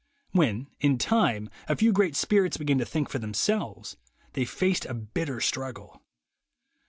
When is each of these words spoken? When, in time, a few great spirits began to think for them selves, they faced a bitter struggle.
When, 0.31 0.65
in 0.79 0.97
time, 0.97 1.47
a 1.69 1.75
few 1.75 1.93
great 1.93 2.15
spirits 2.15 2.57
began 2.57 2.79
to 2.79 2.85
think 2.85 3.07
for 3.07 3.19
them 3.19 3.35
selves, 3.35 3.97
they 4.33 4.45
faced 4.45 4.87
a 4.87 4.95
bitter 4.95 5.39
struggle. 5.39 6.01